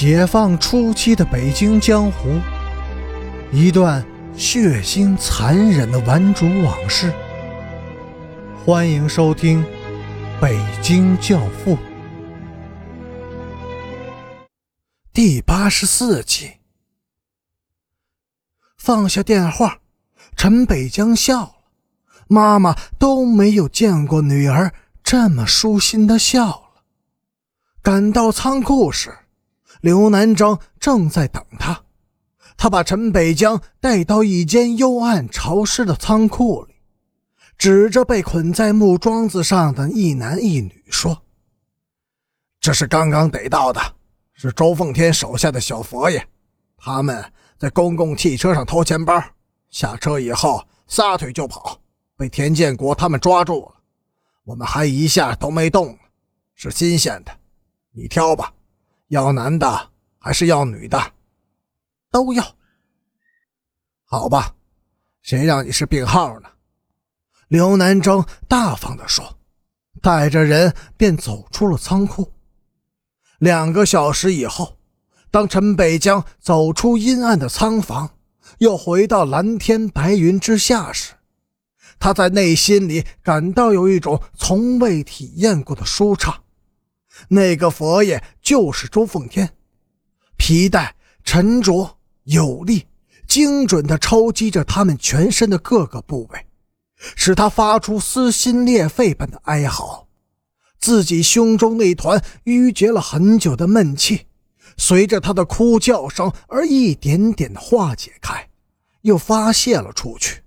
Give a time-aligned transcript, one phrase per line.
[0.00, 2.40] 解放初期的北京江湖，
[3.52, 4.02] 一段
[4.34, 7.12] 血腥残忍的顽主往事。
[8.64, 9.62] 欢迎收听
[10.40, 11.76] 《北京教父》
[15.12, 16.52] 第八十四集。
[18.78, 19.80] 放下电话，
[20.34, 21.54] 陈北江笑了。
[22.26, 24.72] 妈妈都没有见过女儿
[25.04, 26.62] 这么舒心的笑了。
[27.82, 29.14] 赶到仓库时。
[29.80, 31.84] 刘南章正在等他，
[32.56, 36.74] 他把陈北江带到一间幽暗潮湿的仓库里，
[37.56, 41.22] 指着被捆在木桩子上的一男一女说
[42.60, 43.80] ：“这是刚刚逮到的，
[44.34, 46.22] 是周奉天手下的小佛爷，
[46.76, 47.24] 他们
[47.56, 49.18] 在公共汽车上偷钱包，
[49.70, 51.80] 下车以后撒腿就跑，
[52.18, 53.74] 被田建国他们抓住了。
[54.44, 55.98] 我们还一下都没动，
[56.54, 57.32] 是新鲜的，
[57.92, 58.52] 你挑吧。”
[59.10, 61.12] 要男的还是要女的？
[62.12, 62.44] 都要。
[64.04, 64.54] 好吧，
[65.20, 66.48] 谁让你是病号呢？
[67.48, 69.36] 刘南征大方地说，
[70.00, 72.32] 带着人便走出了仓库。
[73.40, 74.78] 两个小时以后，
[75.28, 78.10] 当陈北江走出阴暗的仓房，
[78.58, 81.14] 又回到蓝天白云之下时，
[81.98, 86.44] 他在内心里感到有一种从未体验过的舒畅。
[87.28, 89.54] 那个佛爷就是周奉天，
[90.36, 92.86] 皮带沉着有力，
[93.26, 96.46] 精准地抽击着他们全身的各个部位，
[97.16, 100.08] 使他发出撕心裂肺般的哀嚎。
[100.78, 104.26] 自己胸中那团淤结了很久的闷气，
[104.78, 108.48] 随着他的哭叫声而一点点的化解开，
[109.02, 110.42] 又发泄了出去。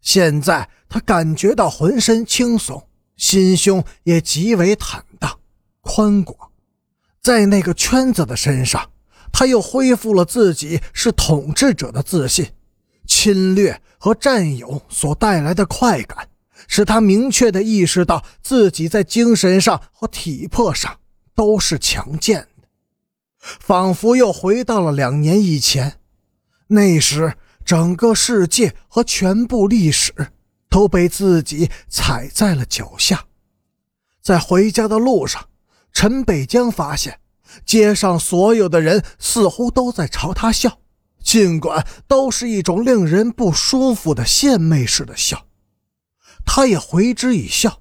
[0.00, 5.40] 现在他感觉到浑身轻松，心胸也极为坦荡。
[5.86, 6.50] 宽广，
[7.22, 8.90] 在那个圈子的身上，
[9.32, 12.50] 他又恢复了自己是统治者的自信。
[13.06, 16.28] 侵略和占有所带来的快感，
[16.66, 20.98] 使他明确地意识到自己在精神上和体魄上
[21.32, 22.66] 都是强健的，
[23.38, 26.00] 仿佛又回到了两年以前。
[26.66, 30.12] 那时，整个世界和全部历史
[30.68, 33.26] 都被自己踩在了脚下。
[34.20, 35.48] 在回家的路上。
[35.96, 37.20] 陈北江发现，
[37.64, 40.80] 街上所有的人似乎都在朝他笑，
[41.22, 45.46] 尽管都是一种令人不舒服的献媚式的笑，
[46.44, 47.80] 他也回之一笑，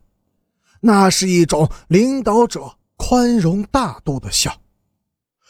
[0.80, 4.62] 那是一种领导者宽容大度的笑。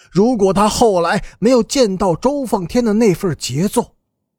[0.09, 3.95] 如果他后来没有见到周奉天的那份杰作，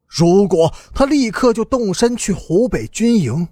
[0.09, 3.47] 如果他立刻就动身去湖北军营，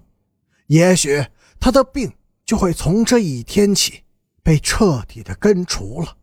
[0.67, 1.25] 也许
[1.61, 2.11] 他的病
[2.45, 4.01] 就会从这一天起。
[4.45, 6.17] 被彻底的根除了，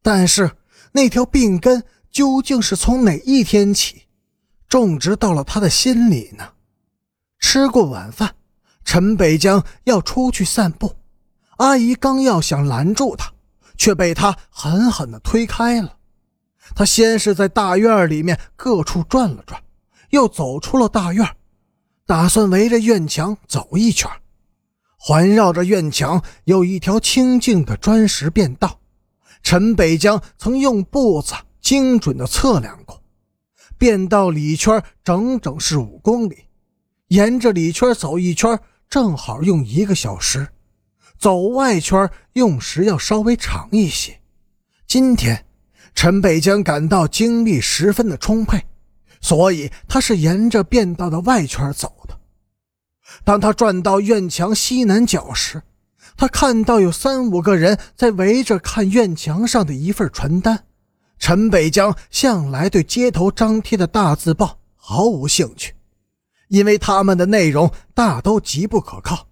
[0.00, 0.50] 但是
[0.92, 4.06] 那条病根究竟是从哪一天起
[4.66, 6.52] 种植到了他的心里呢？
[7.38, 8.34] 吃过晚饭，
[8.82, 10.96] 陈北江要出去散步，
[11.58, 13.30] 阿姨刚要想拦住他，
[13.76, 15.98] 却被他狠狠地推开了。
[16.74, 19.62] 他先是在大院里面各处转了转，
[20.08, 21.36] 又走出了大院，
[22.06, 24.10] 打算围着院墙走一圈。
[25.02, 28.78] 环绕着院墙有一条清静的砖石便道，
[29.42, 33.02] 陈北江曾用步子精准地测量过，
[33.78, 36.36] 便道里圈整整是五公里，
[37.08, 40.46] 沿着里圈走一圈正好用一个小时，
[41.18, 44.20] 走外圈用时要稍微长一些。
[44.86, 45.46] 今天，
[45.94, 48.62] 陈北江感到精力十分的充沛，
[49.22, 51.99] 所以他是沿着便道的外圈走。
[53.24, 55.62] 当他转到院墙西南角时，
[56.16, 60.64] 他看到有三五个人在围着看院墙上的一份传单。
[61.18, 65.74] 陈北江向来对街头张贴的大字报毫无兴趣，
[66.48, 69.28] 因为他们的内容大都极不可靠。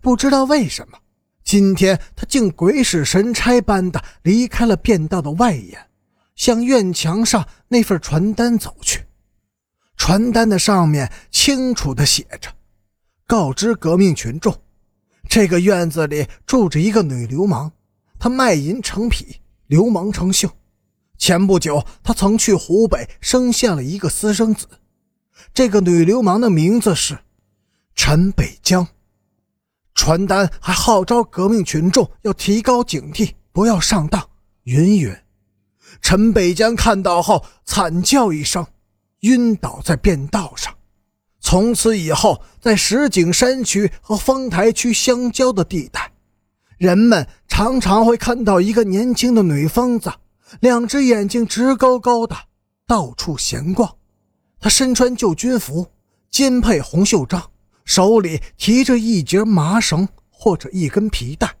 [0.00, 0.98] 不知道为什么，
[1.44, 5.78] 今天他竟鬼使神差般的离开了便道的外沿，
[6.34, 9.04] 向院墙上那份传单走去。
[9.96, 12.50] 传单的上面清楚地写着。
[13.26, 14.56] 告知革命群众，
[15.28, 17.72] 这个院子里住着一个女流氓，
[18.20, 20.48] 她卖淫成癖，流氓成性。
[21.18, 24.68] 前不久，她曾去湖北生下了一个私生子。
[25.52, 27.18] 这个女流氓的名字是
[27.96, 28.86] 陈北江。
[29.92, 34.28] 传单还号召革命群众要提高警惕，不要上当。
[34.64, 35.16] 云云，
[36.00, 38.64] 陈北江看到后惨叫一声，
[39.20, 40.75] 晕倒在便道上。
[41.46, 46.10] 从此以后，在石景山区和丰台区相交的地带，
[46.76, 50.12] 人们常常会看到一个年轻的女疯子
[50.58, 52.34] 两只眼睛直勾勾的，
[52.84, 53.94] 到处闲逛。
[54.58, 55.86] 她身穿旧军服，
[56.32, 57.40] 肩配红袖章，
[57.84, 61.54] 手里提着一截麻绳或者一根皮带，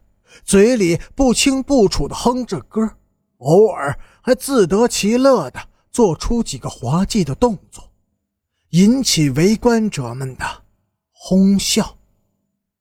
[0.44, 2.90] 嘴里不清不楚的哼着歌，
[3.38, 5.60] 偶尔还自得其乐的
[5.92, 7.85] 做出几个滑稽的动作，
[8.70, 10.64] 引起围观者们的
[11.12, 11.95] 哄笑。